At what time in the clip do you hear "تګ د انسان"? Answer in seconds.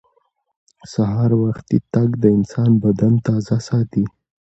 1.93-2.71